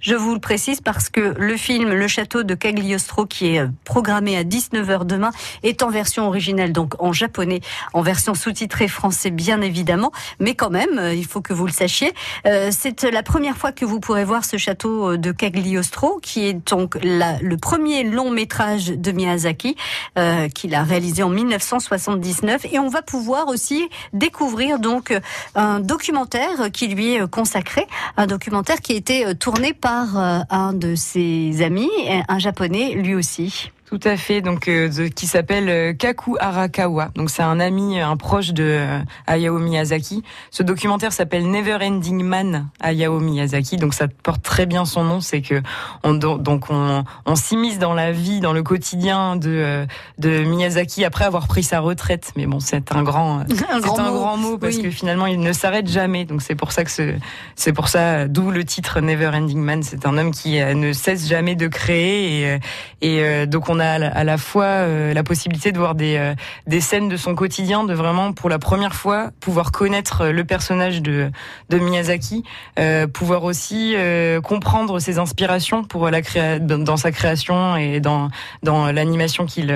Je 0.00 0.14
vous 0.14 0.34
le 0.34 0.40
précise 0.40 0.80
parce 0.80 1.08
que 1.08 1.34
le 1.36 1.56
film 1.56 1.92
Le 1.92 2.06
Château 2.06 2.44
de 2.44 2.54
Cagliostro 2.54 3.26
qui 3.26 3.56
est 3.56 3.60
euh, 3.60 3.68
programmé 3.84 4.36
à 4.36 4.44
19h 4.44 5.06
demain 5.06 5.32
est 5.64 5.82
en 5.82 5.90
version 5.90 6.28
originale, 6.28 6.70
donc 6.70 6.94
en 7.02 7.12
japonais, 7.12 7.60
en 7.94 8.02
version 8.02 8.34
sous-titrée 8.34 8.86
français 8.86 9.30
bien 9.30 9.60
évidemment, 9.60 10.12
mais 10.38 10.54
quand 10.54 10.70
même, 10.70 10.98
euh, 11.00 11.14
il 11.14 11.26
faut 11.26 11.40
que 11.40 11.52
vous 11.52 11.66
le 11.66 11.72
sachiez. 11.72 12.12
C'est 12.70 13.02
la 13.10 13.23
première 13.24 13.56
fois 13.56 13.72
que 13.72 13.84
vous 13.84 13.98
pourrez 13.98 14.24
voir 14.24 14.44
ce 14.44 14.56
château 14.56 15.12
euh, 15.12 15.18
de 15.18 15.32
Cagliostro, 15.32 16.20
qui 16.22 16.46
est 16.46 16.52
donc 16.52 16.96
le 17.02 17.56
premier 17.56 18.04
long 18.04 18.30
métrage 18.30 18.86
de 18.86 19.12
Miyazaki, 19.12 19.76
euh, 20.18 20.48
qu'il 20.48 20.74
a 20.74 20.82
réalisé 20.82 21.22
en 21.22 21.28
1979, 21.28 22.66
et 22.72 22.78
on 22.78 22.88
va 22.88 23.02
pouvoir 23.02 23.48
aussi 23.48 23.88
découvrir 24.12 24.78
donc 24.78 25.10
euh, 25.10 25.20
un 25.54 25.80
documentaire 25.80 26.70
qui 26.72 26.88
lui 26.88 27.14
est 27.14 27.22
euh, 27.22 27.26
consacré, 27.26 27.86
un 28.16 28.26
documentaire 28.26 28.80
qui 28.80 28.92
a 28.92 28.96
été 28.96 29.34
tourné 29.36 29.72
par 29.72 30.16
un 30.16 30.72
de 30.72 30.94
ses 30.94 31.62
amis, 31.62 31.90
un 32.28 32.38
japonais 32.38 32.92
lui 32.94 33.14
aussi. 33.14 33.70
Tout 33.94 34.08
à 34.08 34.16
fait, 34.16 34.40
donc 34.40 34.66
euh, 34.66 34.88
de- 34.88 35.06
qui 35.06 35.28
s'appelle 35.28 35.68
euh, 35.68 35.92
Kaku 35.92 36.36
Arakawa. 36.40 37.10
Donc 37.14 37.30
c'est 37.30 37.44
un 37.44 37.60
ami, 37.60 38.00
un 38.00 38.16
proche 38.16 38.48
de 38.52 38.64
euh, 38.64 38.98
Hayao 39.28 39.56
Miyazaki. 39.60 40.24
Ce 40.50 40.64
documentaire 40.64 41.12
s'appelle 41.12 41.48
Never 41.48 41.76
Ending 41.80 42.24
Man 42.24 42.70
Hayao 42.80 43.20
Miyazaki. 43.20 43.76
Donc 43.76 43.94
ça 43.94 44.08
porte 44.08 44.42
très 44.42 44.66
bien 44.66 44.84
son 44.84 45.04
nom, 45.04 45.20
c'est 45.20 45.42
que 45.42 45.62
on 46.02 46.14
do- 46.14 46.38
donc 46.38 46.70
on, 46.70 47.04
on 47.24 47.36
s'immisce 47.36 47.78
dans 47.78 47.94
la 47.94 48.10
vie, 48.10 48.40
dans 48.40 48.52
le 48.52 48.64
quotidien 48.64 49.36
de 49.36 49.48
euh, 49.50 49.86
de 50.18 50.40
Miyazaki 50.42 51.04
après 51.04 51.24
avoir 51.26 51.46
pris 51.46 51.62
sa 51.62 51.78
retraite. 51.78 52.32
Mais 52.36 52.46
bon, 52.46 52.58
c'est 52.58 52.90
un 52.90 53.04
grand 53.04 53.44
Un 53.70 53.78
grand 53.78 53.98
un 54.00 54.10
mot. 54.10 54.18
grand 54.18 54.36
mot 54.36 54.58
parce 54.58 54.74
Oui. 54.74 54.82
que 54.82 54.90
finalement 54.90 55.26
il 55.26 55.38
ne 55.38 55.52
s'arrête 55.52 55.86
jamais. 55.88 56.24
Donc 56.24 56.42
c'est 56.42 56.56
pour 56.56 56.72
ça 56.72 56.82
que 56.82 56.90
ce- 56.90 57.14
c'est 57.54 57.72
pour 57.72 57.86
ça 57.86 58.26
d'où 58.26 58.50
le 58.50 58.64
titre 58.64 58.98
Never 59.00 59.28
Ending 59.28 59.60
Man. 59.60 59.84
C'est 59.84 60.04
un 60.04 60.18
homme 60.18 60.32
qui 60.32 60.60
euh, 60.60 60.74
ne 60.74 60.92
cesse 60.92 61.28
jamais 61.28 61.54
de 61.54 61.68
créer 61.68 62.40
et, 62.40 62.48
euh, 62.54 62.58
et 63.00 63.20
euh, 63.22 63.46
donc 63.46 63.68
on 63.68 63.78
a 63.78 63.83
à 63.92 63.98
la- 63.98 64.08
à 64.08 64.24
la 64.24 64.38
fois 64.38 64.64
euh, 64.64 65.12
la 65.14 65.22
possibilité 65.22 65.72
de 65.72 65.78
voir 65.78 65.94
des 65.94 66.16
euh, 66.16 66.34
des 66.66 66.80
scènes 66.80 67.08
de 67.08 67.16
son 67.16 67.34
quotidien, 67.34 67.84
de 67.84 67.94
vraiment 67.94 68.32
pour 68.32 68.48
la 68.50 68.58
première 68.58 68.94
fois 68.94 69.30
pouvoir 69.40 69.72
connaître 69.72 70.22
euh, 70.22 70.32
le 70.32 70.44
personnage 70.44 71.02
de 71.02 71.30
de 71.70 71.78
Miyazaki, 71.78 72.44
euh, 72.78 73.06
pouvoir 73.06 73.44
aussi 73.44 73.94
euh, 73.96 74.40
comprendre 74.40 74.98
ses 74.98 75.18
inspirations 75.18 75.84
pour 75.84 76.08
la 76.10 76.22
créa 76.22 76.58
dans, 76.58 76.96
sa 76.96 77.12
création 77.12 77.76
et 77.76 78.00
dans 78.00 78.30
dans 78.62 78.90
l'animation 78.92 79.46
qu'il 79.46 79.70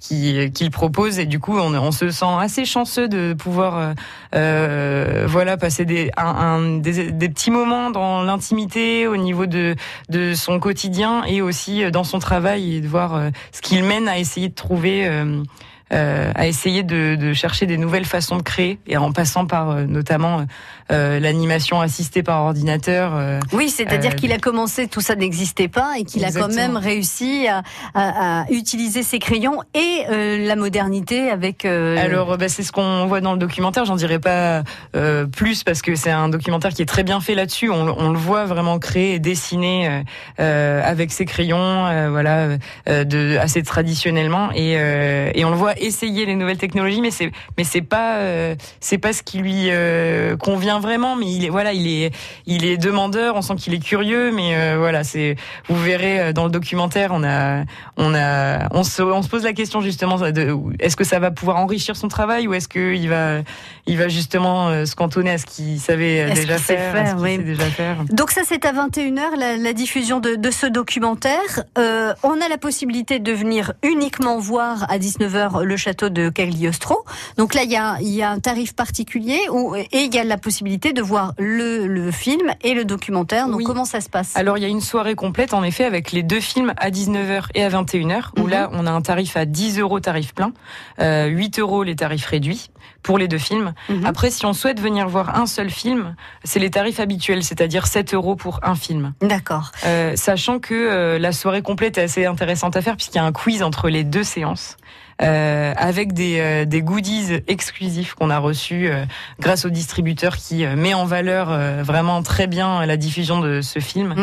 qui- 0.00 0.50
qu'il 0.52 0.70
propose. 0.70 1.18
Et 1.18 1.26
du 1.26 1.38
coup 1.40 1.56
on, 1.58 1.74
on 1.74 1.90
se 1.92 2.10
sent 2.10 2.26
assez 2.40 2.64
chanceux 2.64 3.08
de 3.08 3.34
pouvoir 3.34 3.78
euh, 3.78 3.92
euh, 4.34 5.24
voilà 5.28 5.56
passer 5.56 5.84
des, 5.84 6.10
un, 6.16 6.24
un- 6.26 6.78
des 6.78 7.10
des 7.12 7.28
petits 7.28 7.50
moments 7.50 7.90
dans 7.90 8.22
l'intimité 8.22 9.06
au 9.06 9.16
niveau 9.16 9.46
de 9.46 9.74
de 10.08 10.34
son 10.34 10.58
quotidien 10.60 11.24
et 11.24 11.42
aussi 11.42 11.82
euh, 11.82 11.90
dans 11.90 12.04
son 12.04 12.18
travail 12.18 12.76
et 12.76 12.80
de 12.80 12.88
voir 12.88 13.14
euh, 13.14 13.30
ce 13.52 13.60
qu'il 13.60 13.82
mène 13.84 14.08
à 14.08 14.18
essayer 14.18 14.48
de 14.48 14.54
trouver 14.54 15.06
euh, 15.06 15.42
à 15.90 16.46
essayer 16.46 16.82
de, 16.82 17.14
de 17.16 17.32
chercher 17.32 17.66
des 17.66 17.78
nouvelles 17.78 18.04
façons 18.04 18.36
de 18.36 18.42
créer 18.42 18.78
et 18.86 18.96
en 18.96 19.12
passant 19.12 19.46
par 19.46 19.70
euh, 19.70 19.84
notamment 19.86 20.44
euh, 20.90 21.18
l'animation 21.20 21.80
assistée 21.80 22.22
par 22.22 22.42
ordinateur 22.42 23.12
euh, 23.16 23.40
Oui, 23.52 23.68
c'est-à-dire 23.70 24.12
Euh, 24.12 24.14
qu'il 24.14 24.32
a 24.32 24.38
commencé, 24.38 24.86
tout 24.88 25.00
ça 25.00 25.14
n'existait 25.14 25.68
pas, 25.68 25.94
et 25.98 26.04
qu'il 26.04 26.24
a 26.24 26.32
quand 26.32 26.52
même 26.54 26.76
réussi 26.76 27.46
à, 27.48 27.62
à- 27.94 28.40
à 28.42 28.50
utiliser 28.50 29.02
ses 29.02 29.18
crayons 29.18 29.60
et 29.74 30.04
euh, 30.10 30.46
la 30.46 30.56
modernité 30.56 31.30
avec. 31.30 31.64
euh, 31.64 31.96
Alors, 31.98 32.36
bah, 32.38 32.48
c'est 32.48 32.62
ce 32.62 32.72
qu'on 32.72 33.06
voit 33.06 33.20
dans 33.20 33.32
le 33.32 33.38
documentaire. 33.38 33.84
J'en 33.84 33.96
dirai 33.96 34.18
pas 34.18 34.62
euh, 34.96 35.26
plus 35.26 35.62
parce 35.64 35.82
que 35.82 35.94
c'est 35.94 36.10
un 36.10 36.28
documentaire 36.28 36.72
qui 36.72 36.82
est 36.82 36.86
très 36.86 37.02
bien 37.04 37.20
fait 37.20 37.34
là-dessus. 37.34 37.70
On, 37.70 37.94
on 37.98 38.10
le 38.10 38.18
voit 38.18 38.44
vraiment 38.46 38.78
créer 38.78 39.14
et 39.14 39.18
dessiner 39.18 39.88
euh, 39.88 40.00
euh, 40.40 40.82
avec 40.84 41.12
ses 41.12 41.24
crayons, 41.24 41.86
euh, 41.86 42.08
voilà, 42.10 42.56
euh, 42.88 43.04
de 43.04 43.36
assez 43.38 43.62
traditionnellement, 43.62 44.50
et, 44.52 44.74
euh, 44.78 45.30
et 45.34 45.44
on 45.44 45.50
le 45.50 45.56
voit 45.56 45.77
essayer 45.80 46.26
les 46.26 46.34
nouvelles 46.34 46.58
technologies, 46.58 47.00
mais 47.00 47.10
c'est 47.10 47.30
mais 47.56 47.64
c'est 47.64 47.82
pas 47.82 48.16
euh, 48.16 48.54
c'est 48.80 48.98
pas 48.98 49.12
ce 49.12 49.22
qui 49.22 49.38
lui 49.38 49.68
euh, 49.68 50.36
convient 50.36 50.80
vraiment. 50.80 51.16
Mais 51.16 51.26
il 51.26 51.44
est 51.44 51.48
voilà, 51.48 51.72
il 51.72 51.86
est 51.86 52.14
il 52.46 52.64
est 52.64 52.76
demandeur. 52.76 53.36
On 53.36 53.42
sent 53.42 53.56
qu'il 53.56 53.74
est 53.74 53.82
curieux, 53.82 54.32
mais 54.32 54.56
euh, 54.56 54.76
voilà, 54.78 55.04
c'est 55.04 55.36
vous 55.68 55.80
verrez 55.80 56.32
dans 56.32 56.44
le 56.44 56.50
documentaire, 56.50 57.10
on 57.12 57.24
a 57.24 57.64
on 57.96 58.14
a 58.14 58.68
on 58.74 58.82
se 58.82 59.02
on 59.02 59.22
se 59.22 59.28
pose 59.28 59.44
la 59.44 59.52
question 59.52 59.80
justement 59.80 60.18
de 60.18 60.56
est-ce 60.80 60.96
que 60.96 61.04
ça 61.04 61.18
va 61.18 61.30
pouvoir 61.30 61.56
enrichir 61.58 61.96
son 61.96 62.08
travail 62.08 62.46
ou 62.48 62.54
est-ce 62.54 62.68
que 62.68 62.94
il 62.94 63.08
va 63.08 63.38
il 63.86 63.96
va 63.96 64.08
justement 64.08 64.84
se 64.84 64.94
cantonner 64.94 65.30
à 65.30 65.38
ce 65.38 65.46
qu'il 65.46 65.80
savait 65.80 66.30
déjà 66.32 66.58
faire, 66.58 67.16
oui. 67.18 67.38
déjà. 67.38 67.64
Donc 68.10 68.30
ça 68.30 68.42
c'est 68.44 68.64
à 68.64 68.72
21h 68.72 69.36
la, 69.38 69.56
la 69.56 69.72
diffusion 69.72 70.20
de, 70.20 70.34
de 70.34 70.50
ce 70.50 70.66
documentaire. 70.66 71.64
On 71.76 72.40
a 72.40 72.48
la 72.48 72.58
possibilité 72.58 73.18
de 73.18 73.32
venir 73.32 73.72
uniquement 73.82 74.38
voir 74.38 74.90
à 74.90 74.98
19h 74.98 75.64
le 75.68 75.76
château 75.76 76.08
de 76.08 76.28
Cagliostro. 76.30 77.04
Donc 77.36 77.54
là 77.54 77.62
il 77.62 77.70
y 77.70 77.76
a, 77.76 77.98
il 78.00 78.08
y 78.08 78.22
a 78.22 78.30
un 78.30 78.40
tarif 78.40 78.74
particulier 78.74 79.38
où, 79.50 79.76
et 79.76 79.86
il 79.92 80.12
y 80.14 80.18
a 80.18 80.24
la 80.24 80.38
possibilité 80.38 80.92
de 80.92 81.02
voir 81.02 81.34
le, 81.38 81.86
le 81.86 82.10
film 82.10 82.52
et 82.62 82.74
le 82.74 82.84
documentaire. 82.84 83.46
Donc 83.46 83.58
Oui. 83.58 83.64
comment 83.64 83.84
ça 83.84 84.00
se 84.00 84.08
passe? 84.08 84.36
Alors 84.36 84.58
il 84.58 84.62
y 84.62 84.64
a 84.64 84.68
une 84.68 84.80
soirée 84.80 85.14
complète 85.14 85.54
en 85.54 85.62
effet 85.62 85.84
avec 85.84 86.10
les 86.12 86.22
deux 86.22 86.40
films 86.40 86.72
à 86.78 86.90
19h 86.90 87.44
et 87.54 87.62
à 87.64 87.68
21h 87.68 88.30
où 88.38 88.42
Mhm. 88.44 88.48
là 88.50 88.70
on 88.72 88.86
a 88.86 88.90
un 88.90 89.02
tarif 89.02 89.36
à 89.36 89.44
10 89.44 89.78
euros 89.78 90.00
tarif 90.00 90.34
plein, 90.34 90.52
euh, 91.00 91.26
8 91.26 91.58
euros 91.58 91.82
les 91.82 91.94
tarifs 91.96 92.26
réduits 92.26 92.70
pour 93.02 93.18
les 93.18 93.28
deux 93.28 93.38
films. 93.38 93.74
Mhm. 93.88 94.06
Après 94.06 94.30
si 94.30 94.44
on 94.46 94.52
souhaite 94.54 94.80
venir 94.80 95.08
voir 95.08 95.38
un 95.38 95.46
seul 95.46 95.70
film, 95.70 96.14
c'est 96.44 96.58
les 96.58 96.70
tarifs 96.70 97.00
habituels, 97.00 97.44
c'est-à-dire 97.44 97.86
7 97.86 98.14
euros 98.14 98.34
pour 98.36 98.60
un 98.62 98.74
film. 98.74 99.12
D'accord. 99.20 99.70
Euh, 99.84 100.16
sachant 100.16 100.58
que 100.58 100.74
euh, 100.74 101.18
la 101.18 101.32
soirée 101.32 101.62
complète 101.62 101.98
est 101.98 102.02
assez 102.02 102.24
intéressante 102.26 102.76
à 102.76 102.82
faire 102.82 102.96
puisqu'il 102.96 103.16
y 103.16 103.20
a 103.20 103.24
un 103.24 103.32
quiz 103.32 103.62
entre 103.62 103.88
les 103.88 104.04
deux 104.04 104.24
séances. 104.24 104.76
Euh, 105.22 105.72
avec 105.76 106.12
des, 106.12 106.38
euh, 106.38 106.64
des 106.64 106.82
goodies 106.82 107.40
exclusifs 107.48 108.14
qu'on 108.14 108.30
a 108.30 108.38
reçus 108.38 108.88
euh, 108.88 109.04
grâce 109.40 109.64
au 109.64 109.70
distributeur 109.70 110.36
qui 110.36 110.64
euh, 110.64 110.76
met 110.76 110.94
en 110.94 111.04
valeur 111.04 111.48
euh, 111.50 111.82
vraiment 111.82 112.22
très 112.22 112.46
bien 112.46 112.86
la 112.86 112.96
diffusion 112.96 113.40
de 113.40 113.60
ce 113.60 113.78
film. 113.80 114.14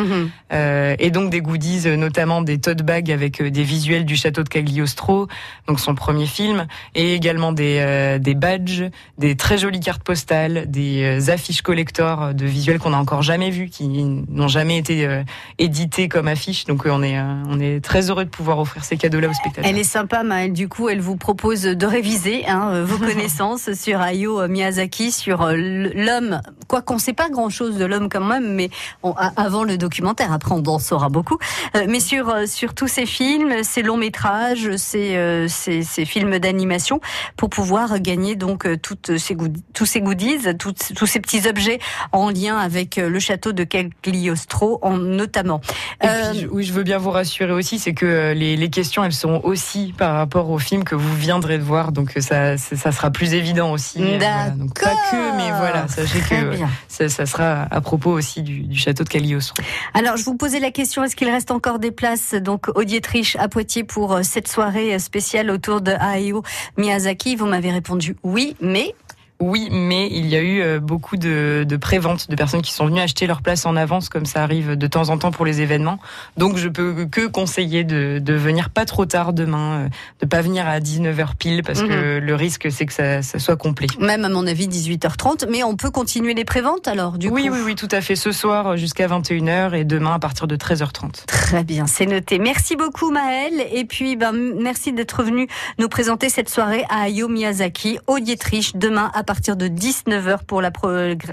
Euh, 0.53 0.95
et 0.99 1.11
donc 1.11 1.29
des 1.29 1.41
goodies, 1.41 1.87
notamment 1.97 2.41
des 2.41 2.59
tote 2.59 2.81
bags 2.83 3.11
avec 3.11 3.41
des 3.41 3.63
visuels 3.63 4.05
du 4.05 4.15
château 4.15 4.43
de 4.43 4.49
Cagliostro, 4.49 5.27
donc 5.67 5.79
son 5.79 5.95
premier 5.95 6.25
film, 6.27 6.67
et 6.93 7.13
également 7.13 7.51
des, 7.51 7.77
euh, 7.79 8.19
des 8.19 8.35
badges, 8.35 8.85
des 9.17 9.35
très 9.35 9.57
jolies 9.57 9.79
cartes 9.79 10.03
postales, 10.03 10.69
des 10.69 11.29
affiches 11.29 11.61
collector 11.61 12.33
de 12.33 12.45
visuels 12.45 12.79
qu'on 12.79 12.91
n'a 12.91 12.97
encore 12.99 13.21
jamais 13.21 13.49
vus, 13.49 13.69
qui 13.69 13.87
n'ont 13.87 14.47
jamais 14.47 14.77
été 14.77 15.05
euh, 15.05 15.23
édités 15.57 16.07
comme 16.07 16.27
affiches. 16.27 16.65
Donc 16.65 16.85
euh, 16.85 16.91
on 16.91 17.03
est, 17.03 17.17
euh, 17.17 17.43
on 17.49 17.59
est 17.59 17.83
très 17.83 18.09
heureux 18.09 18.25
de 18.25 18.29
pouvoir 18.29 18.59
offrir 18.59 18.83
ces 18.83 18.97
cadeaux-là 18.97 19.29
aux 19.29 19.33
spectateurs. 19.33 19.69
Elle 19.69 19.77
est 19.77 19.83
sympa, 19.83 20.23
Maëlle. 20.23 20.53
Du 20.53 20.67
coup, 20.67 20.84
elle 20.89 21.01
vous 21.01 21.15
propose 21.17 21.63
de 21.63 21.85
réviser 21.85 22.45
hein, 22.47 22.69
euh, 22.73 22.85
vos 22.85 22.97
connaissances 23.05 23.73
sur 23.73 24.01
Hayao 24.01 24.47
Miyazaki, 24.47 25.11
sur 25.11 25.41
euh, 25.43 25.55
l'homme. 25.55 26.41
Quoi 26.67 26.81
qu'on 26.81 26.95
ne 26.95 26.99
sait 26.99 27.13
pas 27.13 27.29
grand-chose 27.29 27.77
de 27.77 27.85
l'homme 27.85 28.09
quand 28.09 28.23
même, 28.23 28.53
mais 28.55 28.69
on- 29.03 29.13
avant 29.13 29.63
le 29.63 29.77
documentaire, 29.77 30.31
après 30.31 30.51
on 30.53 30.63
en 30.67 30.79
saura 30.79 31.09
beaucoup. 31.09 31.37
Euh, 31.75 31.85
mais 31.87 31.99
sur 31.99 32.33
sur 32.47 32.73
tous 32.73 32.87
ces 32.87 33.05
films, 33.05 33.63
ces 33.63 33.81
longs 33.83 33.97
métrages, 33.97 34.75
ces 34.77 35.45
ces, 35.47 35.83
ces 35.83 36.05
films 36.05 36.39
d'animation, 36.39 36.99
pour 37.37 37.49
pouvoir 37.49 37.99
gagner 37.99 38.35
donc 38.35 38.67
toutes 38.81 39.17
ces 39.17 39.35
goodies, 39.35 39.63
tous 39.73 39.85
ces 39.85 40.01
goodies, 40.01 40.39
toutes- 40.57 40.93
tous 40.95 41.05
ces 41.05 41.19
petits 41.19 41.47
objets 41.47 41.79
en 42.11 42.29
lien 42.29 42.57
avec 42.57 42.95
le 42.97 43.19
château 43.19 43.51
de 43.51 43.63
Cagliostro, 43.63 44.79
en 44.81 44.97
notamment. 44.97 45.61
Et 46.03 46.07
Euh, 46.07 46.31
puis, 46.31 46.47
oui, 46.51 46.63
je 46.63 46.73
veux 46.73 46.83
bien 46.83 46.97
vous 46.97 47.11
rassurer 47.11 47.51
aussi, 47.51 47.79
c'est 47.79 47.93
que 47.93 48.33
les, 48.33 48.55
les 48.57 48.69
questions, 48.69 49.03
elles 49.03 49.13
seront 49.13 49.41
aussi 49.43 49.93
par 49.97 50.15
rapport 50.15 50.49
au 50.49 50.57
film 50.59 50.74
que 50.83 50.95
vous 50.95 51.15
viendrez 51.15 51.57
de 51.57 51.63
voir, 51.63 51.91
donc 51.91 52.17
euh, 52.17 52.21
ça, 52.21 52.57
ça 52.57 52.91
sera 52.91 53.11
plus 53.11 53.33
évident 53.33 53.71
aussi. 53.71 53.99
euh, 54.01 54.17
voilà. 54.17 54.49
Donc 54.49 54.79
pas 54.79 54.95
que, 55.11 55.37
mais 55.37 55.49
voilà, 55.57 55.87
sachez 55.87 56.19
Très 56.19 56.41
que 56.41 56.57
ça, 56.87 57.09
ça 57.09 57.25
sera 57.25 57.67
à 57.71 57.81
propos 57.81 58.11
aussi 58.11 58.41
du, 58.41 58.61
du 58.61 58.77
château 58.77 59.03
de 59.03 59.09
Cagliostro. 59.09 59.63
Alors, 59.93 60.17
je 60.17 60.25
vous 60.25 60.35
posais 60.35 60.59
la 60.59 60.71
question 60.71 61.03
est-ce 61.03 61.15
qu'il 61.15 61.29
reste 61.29 61.51
encore 61.51 61.79
des 61.79 61.91
places 61.91 62.33
donc 62.33 62.67
au 62.75 62.83
Dietrich 62.83 63.37
à 63.39 63.47
Poitiers 63.47 63.83
pour 63.83 64.13
euh, 64.13 64.23
cette 64.23 64.47
soirée 64.47 64.97
spéciale 64.99 65.49
autour 65.49 65.81
de 65.81 65.91
Hayao 65.91 66.43
Miyazaki? 66.77 67.35
Vous 67.35 67.45
m'avez 67.45 67.71
répondu 67.71 68.15
oui, 68.23 68.55
mais 68.61 68.95
Oui, 69.41 69.67
mais 69.69 70.07
il 70.11 70.27
y 70.27 70.35
a 70.35 70.41
eu 70.41 70.61
euh, 70.61 70.79
beaucoup 70.79 71.17
de, 71.17 71.65
de 71.67 71.75
préventes, 71.75 72.29
de 72.29 72.35
personnes 72.35 72.61
qui 72.61 72.71
sont 72.71 72.85
venues 72.85 73.01
acheter 73.01 73.27
leur 73.27 73.41
place 73.41 73.65
en 73.65 73.75
avance, 73.75 74.07
comme 74.07 74.25
ça 74.25 74.41
arrive 74.41 74.77
de 74.77 74.87
temps 74.87 75.09
en 75.09 75.17
temps 75.17 75.31
pour 75.31 75.45
les 75.45 75.61
événements. 75.61 75.99
Donc 76.37 76.55
je 76.55 76.69
peux 76.69 77.05
que 77.05 77.27
conseiller 77.27 77.83
de, 77.83 78.19
de 78.19 78.33
venir 78.33 78.69
pas 78.69 78.85
trop 78.85 79.05
tard 79.05 79.33
demain, 79.33 79.79
euh, 79.79 79.89
de 80.21 80.25
pas 80.25 80.41
venir 80.41 80.65
à 80.67 80.79
19h 80.79 81.35
pile, 81.37 81.63
parce 81.63 81.81
que 81.81 82.19
le 82.19 82.35
risque 82.35 82.67
c'est 82.71 82.85
que 82.85 82.93
ça, 82.93 83.21
ça 83.21 83.39
soit 83.39 83.57
complet. 83.57 83.87
Même 83.99 84.23
à 84.23 84.29
mon 84.29 84.47
avis 84.47 84.67
18h30, 84.67 85.47
mais 85.51 85.63
on 85.63 85.75
peut 85.75 85.91
continuer 85.91 86.33
les 86.33 86.45
préventes 86.45 86.87
alors 86.87 87.17
du 87.17 87.27
oui, 87.27 87.47
coup 87.47 87.55
oui, 87.55 87.59
oui, 87.65 87.75
tout 87.75 87.89
à 87.91 87.99
fait. 87.99 88.15
Ce 88.15 88.31
soir 88.31 88.77
jusqu'à 88.77 89.07
21h 89.07 89.73
et 89.73 89.83
demain 89.83 90.13
à 90.13 90.19
partir 90.19 90.47
de 90.47 90.55
13h30. 90.55 91.25
Très 91.25 91.65
bien, 91.65 91.87
c'est 91.87 92.05
noté. 92.05 92.39
Merci 92.39 92.77
beaucoup 92.77 93.11
Maëlle 93.11 93.65
et 93.73 93.83
puis 93.83 94.15
ben, 94.15 94.31
merci 94.31 94.93
d'être 94.93 95.23
venu 95.23 95.47
nous 95.77 95.89
présenter 95.89 96.29
cette 96.29 96.49
soirée 96.49 96.85
à 96.89 97.01
Hayao 97.03 97.27
Miyazaki 97.27 97.99
au 98.07 98.19
Dietrich 98.19 98.77
demain 98.77 99.11
à 99.13 99.24
partir 99.25 99.57
de 99.57 99.67
19h 99.67 100.45
pour 100.47 100.61
la, 100.61 100.71
pro- 100.71 100.87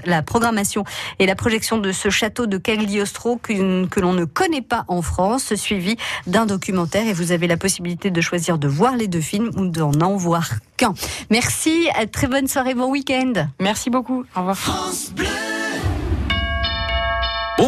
la 0.05 0.21
programmation 0.21 0.83
et 1.19 1.25
la 1.25 1.35
projection 1.35 1.77
de 1.77 1.91
ce 1.93 2.09
château 2.09 2.45
de 2.45 2.57
Cagliostro 2.57 3.37
que, 3.37 3.85
que 3.85 3.99
l'on 4.01 4.13
ne 4.13 4.25
connaît 4.25 4.61
pas 4.61 4.83
en 4.89 5.01
France, 5.01 5.55
suivi 5.55 5.95
d'un 6.27 6.45
documentaire 6.45 7.07
et 7.07 7.13
vous 7.13 7.31
avez 7.31 7.47
la 7.47 7.57
possibilité 7.57 8.11
de 8.11 8.19
choisir 8.21 8.57
de 8.57 8.67
voir 8.67 8.97
les 8.97 9.07
deux 9.07 9.21
films 9.21 9.51
ou 9.55 9.67
d'en 9.67 9.93
en 10.01 10.17
voir 10.17 10.49
qu'un. 10.75 10.93
Merci, 11.29 11.87
à 11.97 12.05
très 12.07 12.27
bonne 12.27 12.47
soirée, 12.47 12.73
bon 12.73 12.89
week-end. 12.91 13.33
Merci 13.61 13.89
beaucoup. 13.89 14.25
Au 14.35 14.39
revoir. 14.39 14.57